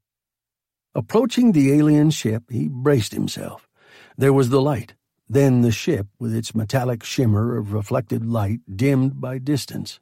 [0.97, 3.69] Approaching the alien ship, he braced himself.
[4.17, 4.95] There was the light,
[5.29, 10.01] then the ship with its metallic shimmer of reflected light dimmed by distance.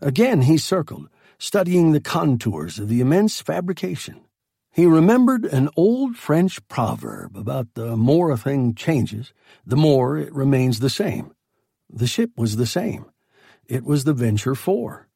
[0.00, 1.08] Again he circled,
[1.38, 4.20] studying the contours of the immense fabrication.
[4.72, 9.32] He remembered an old French proverb about the more a thing changes,
[9.64, 11.36] the more it remains the same.
[11.88, 13.06] The ship was the same.
[13.64, 15.06] It was the Venture 4.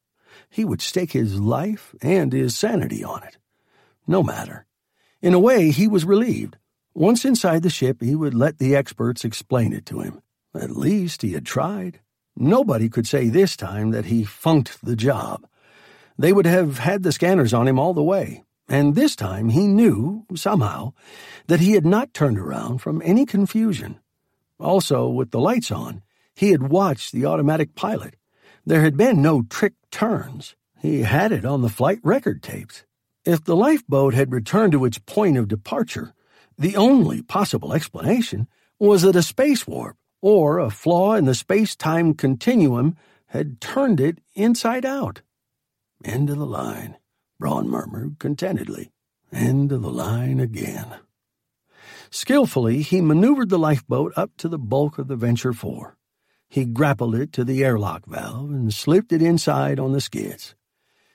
[0.49, 3.37] He would stake his life and his sanity on it.
[4.07, 4.67] No matter.
[5.21, 6.57] In a way, he was relieved.
[6.93, 10.21] Once inside the ship, he would let the experts explain it to him.
[10.53, 11.99] At least he had tried.
[12.35, 15.47] Nobody could say this time that he funked the job.
[16.17, 19.67] They would have had the scanners on him all the way, and this time he
[19.67, 20.93] knew, somehow,
[21.47, 23.99] that he had not turned around from any confusion.
[24.59, 26.01] Also, with the lights on,
[26.35, 28.15] he had watched the automatic pilot.
[28.65, 30.55] There had been no trick turns.
[30.79, 32.85] He had it on the flight record tapes.
[33.23, 36.13] If the lifeboat had returned to its point of departure,
[36.57, 38.47] the only possible explanation
[38.79, 42.95] was that a space warp or a flaw in the space time continuum
[43.27, 45.21] had turned it inside out.
[46.03, 46.97] End of the line,
[47.39, 48.91] Braun murmured contentedly.
[49.31, 50.87] End of the line again.
[52.09, 55.95] Skillfully, he maneuvered the lifeboat up to the bulk of the Venture 4.
[56.49, 60.55] He grappled it to the airlock valve and slipped it inside on the skids.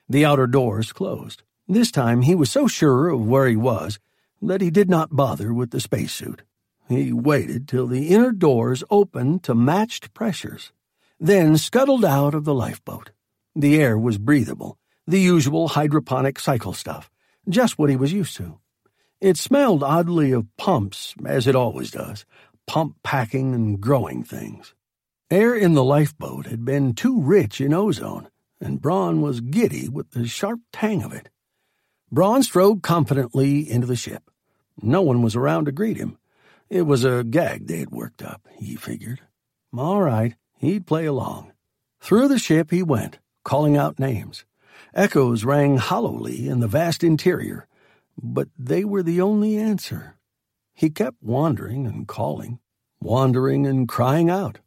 [0.08, 1.42] The outer doors closed.
[1.68, 3.98] This time he was so sure of where he was
[4.40, 6.42] that he did not bother with the spacesuit.
[6.88, 10.72] He waited till the inner doors opened to matched pressures,
[11.18, 13.10] then scuttled out of the lifeboat.
[13.56, 17.10] The air was breathable, the usual hydroponic cycle stuff,
[17.48, 18.60] just what he was used to.
[19.20, 22.24] It smelled oddly of pumps, as it always does,
[22.66, 24.74] pump packing and growing things.
[25.30, 28.28] Air in the lifeboat had been too rich in ozone,
[28.60, 31.28] and Braun was giddy with the sharp tang of it.
[32.12, 34.30] Braun strode confidently into the ship.
[34.80, 36.18] No one was around to greet him.
[36.70, 39.22] It was a gag they had worked up, he figured.
[39.76, 41.52] All right, he'd play along.
[42.00, 44.44] Through the ship he went, calling out names.
[44.94, 47.66] Echoes rang hollowly in the vast interior,
[48.16, 50.16] but they were the only answer.
[50.74, 52.60] He kept wandering and calling,
[53.00, 54.60] wandering and crying out.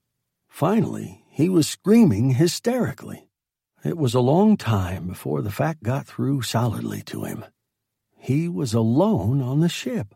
[0.49, 3.28] Finally, he was screaming hysterically.
[3.83, 7.45] It was a long time before the fact got through solidly to him.
[8.17, 10.15] He was alone on the ship.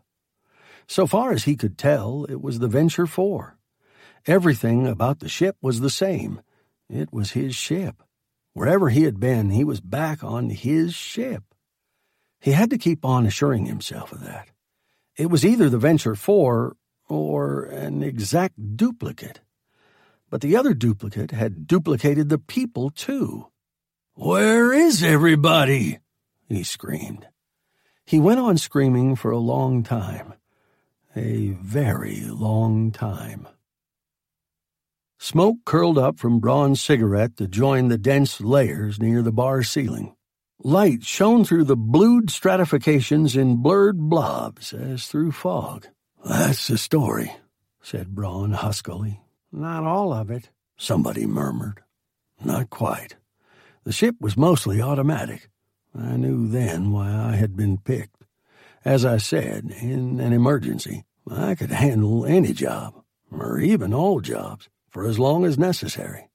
[0.86, 3.56] So far as he could tell, it was the Venture 4.
[4.26, 6.42] Everything about the ship was the same.
[6.90, 8.02] It was his ship.
[8.52, 11.42] Wherever he had been, he was back on his ship.
[12.40, 14.48] He had to keep on assuring himself of that.
[15.16, 16.76] It was either the Venture 4
[17.08, 19.40] or an exact duplicate.
[20.28, 23.46] But the other duplicate had duplicated the people, too.
[24.16, 25.98] Where is everybody?
[26.48, 27.26] he screamed.
[28.06, 30.34] He went on screaming for a long time.
[31.16, 33.48] A very long time.
[35.18, 40.14] Smoke curled up from Braun's cigarette to join the dense layers near the bar ceiling.
[40.62, 45.88] Light shone through the blued stratifications in blurred blobs as through fog.
[46.24, 47.32] That's the story,
[47.82, 49.22] said Braun huskily.
[49.50, 51.82] Not all of it, somebody murmured.
[52.44, 53.16] Not quite.
[53.84, 55.50] The ship was mostly automatic.
[55.94, 58.24] I knew then why I had been picked.
[58.82, 62.94] As I said, in an emergency, I could handle any job,
[63.30, 66.30] or even all jobs for as long as necessary.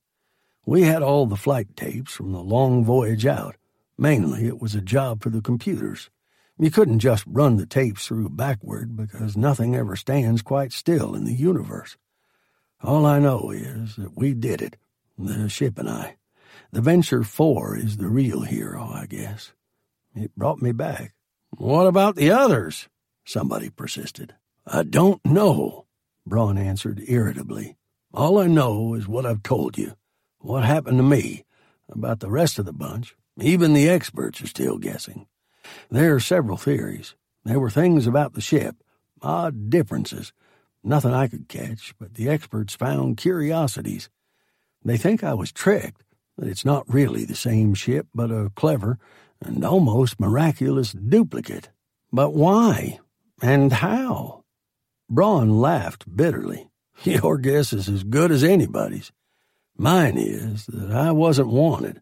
[0.65, 3.55] We had all the flight tapes from the long voyage out.
[3.97, 6.11] Mainly, it was a job for the computers.
[6.59, 11.25] You couldn't just run the tapes through backward because nothing ever stands quite still in
[11.25, 11.97] the universe.
[12.83, 14.75] All I know is that we did it,
[15.17, 16.15] the ship and I.
[16.71, 19.53] The Venture 4 is the real hero, I guess.
[20.13, 21.15] It brought me back.
[21.49, 22.87] What about the others?
[23.25, 24.35] Somebody persisted.
[24.67, 25.87] I don't know,
[26.27, 27.75] Braun answered irritably.
[28.13, 29.93] All I know is what I've told you.
[30.37, 31.43] What happened to me.
[31.89, 35.25] About the rest of the bunch, even the experts are still guessing.
[35.89, 37.15] There are several theories.
[37.45, 38.75] There were things about the ship,
[39.23, 40.33] odd differences.
[40.83, 44.07] Nothing I could catch, but the experts found curiosities.
[44.85, 46.03] They think I was tricked,
[46.43, 48.97] it's not really the same ship, but a clever
[49.41, 51.69] and almost miraculous duplicate.
[52.11, 52.99] But why?
[53.41, 54.43] And how?
[55.09, 56.69] Braun laughed bitterly.
[57.03, 59.11] Your guess is as good as anybody's.
[59.77, 62.01] Mine is that I wasn't wanted.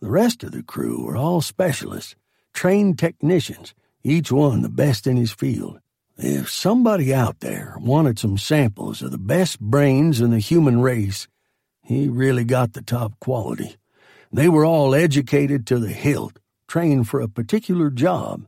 [0.00, 2.14] The rest of the crew were all specialists,
[2.52, 3.74] trained technicians,
[4.04, 5.80] each one the best in his field.
[6.16, 11.26] If somebody out there wanted some samples of the best brains in the human race,
[11.86, 13.76] he really got the top quality.
[14.32, 18.46] They were all educated to the hilt, trained for a particular job.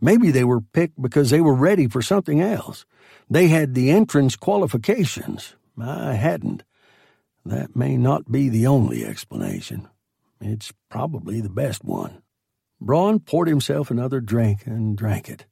[0.00, 2.86] Maybe they were picked because they were ready for something else.
[3.28, 5.54] They had the entrance qualifications.
[5.78, 6.64] I hadn't.
[7.44, 9.88] That may not be the only explanation.
[10.40, 12.22] It's probably the best one.
[12.80, 15.44] Braun poured himself another drink and drank it.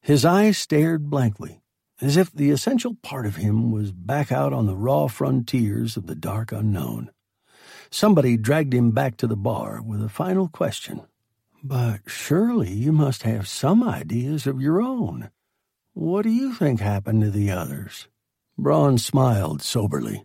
[0.00, 1.59] His eyes stared blankly,
[2.00, 6.06] as if the essential part of him was back out on the raw frontiers of
[6.06, 7.10] the dark unknown.
[7.90, 11.02] Somebody dragged him back to the bar with a final question.
[11.62, 15.30] But surely you must have some ideas of your own.
[15.92, 18.08] What do you think happened to the others?
[18.56, 20.24] Braun smiled soberly.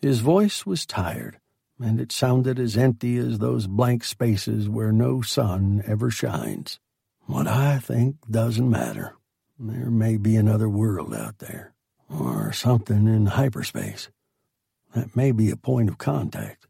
[0.00, 1.40] His voice was tired,
[1.80, 6.78] and it sounded as empty as those blank spaces where no sun ever shines.
[7.26, 9.16] What I think doesn't matter.
[9.60, 11.74] There may be another world out there,
[12.08, 14.08] or something in hyperspace.
[14.94, 16.68] That may be a point of contact,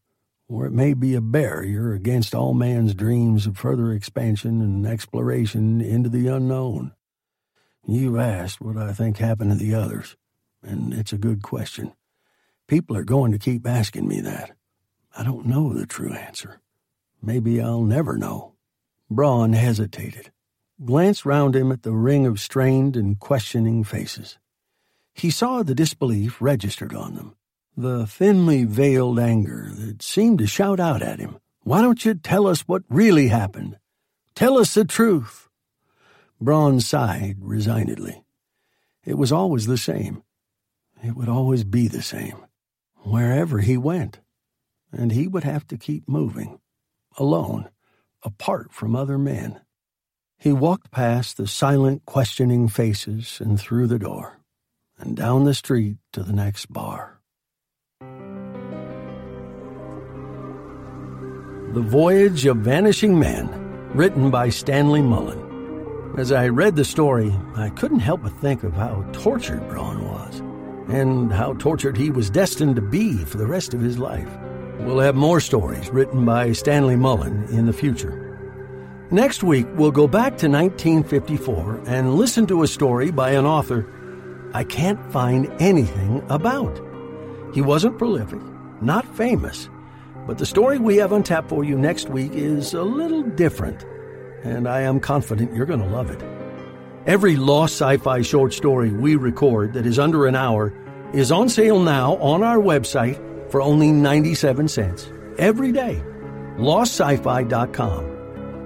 [0.48, 5.82] or it may be a barrier against all man's dreams of further expansion and exploration
[5.82, 6.92] into the unknown.
[7.86, 10.16] You've asked what I think happened to the others,
[10.62, 11.92] and it's a good question.
[12.66, 14.52] People are going to keep asking me that.
[15.16, 16.60] I don't know the true answer.
[17.20, 18.54] Maybe I'll never know.
[19.10, 20.32] Braun hesitated,
[20.84, 24.38] glanced round him at the ring of strained and questioning faces.
[25.12, 27.34] He saw the disbelief registered on them,
[27.76, 32.46] the thinly veiled anger that seemed to shout out at him, Why don't you tell
[32.46, 33.78] us what really happened?
[34.34, 35.48] Tell us the truth.
[36.40, 38.22] Braun sighed resignedly.
[39.04, 40.22] It was always the same.
[41.02, 42.36] It would always be the same,
[42.98, 44.20] wherever he went.
[44.92, 46.60] And he would have to keep moving,
[47.16, 47.68] alone,
[48.22, 49.60] apart from other men.
[50.40, 54.38] He walked past the silent, questioning faces and through the door,
[54.96, 57.20] and down the street to the next bar.
[61.74, 63.48] The Voyage of Vanishing Men,
[63.94, 65.44] written by Stanley Mullen.
[66.16, 70.38] As I read the story, I couldn't help but think of how tortured Braun was,
[70.88, 74.30] and how tortured he was destined to be for the rest of his life.
[74.78, 78.27] We'll have more stories written by Stanley Mullen in the future.
[79.10, 83.86] Next week, we'll go back to 1954 and listen to a story by an author
[84.52, 86.78] I can't find anything about.
[87.54, 88.40] He wasn't prolific,
[88.82, 89.68] not famous,
[90.26, 93.84] but the story we have on tap for you next week is a little different
[94.44, 96.22] and I am confident you're going to love it.
[97.06, 100.72] Every Lost Sci Fi short story we record that is under an hour
[101.14, 103.18] is on sale now on our website
[103.50, 106.02] for only 97 cents every day.
[106.58, 108.17] LostSciFi.com.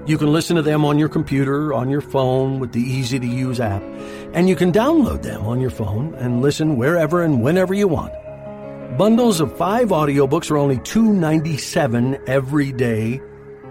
[0.05, 3.27] You can listen to them on your computer, on your phone with the easy to
[3.27, 3.83] use app,
[4.33, 8.13] and you can download them on your phone and listen wherever and whenever you want.
[8.99, 13.23] Bundles of five audiobooks are only $2.97 every day,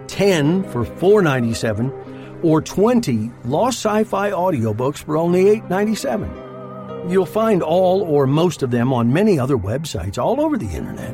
[0.08, 7.12] 10 for $4.97, or 20 Lost Sci-Fi audiobooks for only $8.97.
[7.12, 11.14] You'll find all or most of them on many other websites all over the internet,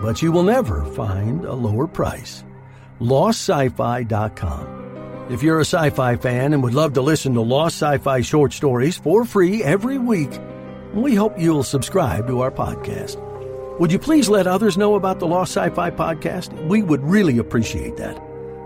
[0.00, 2.42] but you will never find a lower price.
[3.00, 4.76] LostSciFi.com.
[5.28, 8.20] If you're a sci fi fan and would love to listen to Lost Sci Fi
[8.20, 10.30] short stories for free every week,
[10.94, 13.20] we hope you'll subscribe to our podcast.
[13.80, 16.52] Would you please let others know about the Lost Sci Fi podcast?
[16.68, 18.22] We would really appreciate that.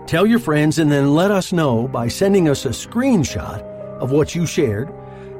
[0.07, 3.61] Tell your friends and then let us know by sending us a screenshot
[3.99, 4.89] of what you shared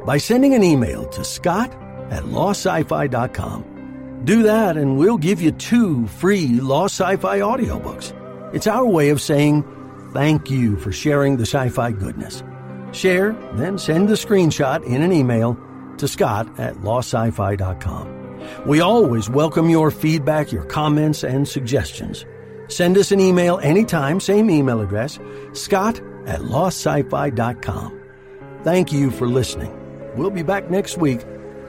[0.06, 1.72] by sending an email to scott
[2.10, 4.22] at lostscifi.com.
[4.26, 8.18] Do that and we'll give you two free Lost Sci-Fi audiobooks.
[8.54, 9.64] It's our way of saying
[10.14, 12.44] thank you for sharing the sci-fi goodness.
[12.92, 15.58] Share, then send the screenshot in an email
[15.98, 18.22] to scott at lostscifi.com.
[18.66, 22.26] We always welcome your feedback, your comments, and suggestions.
[22.68, 25.20] Send us an email anytime, same email address,
[25.54, 28.00] scott at lostscifi.com.
[28.64, 29.78] Thank you for listening.
[30.16, 31.22] We'll be back next week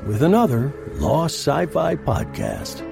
[0.06, 2.91] with another Lost Sci Fi podcast.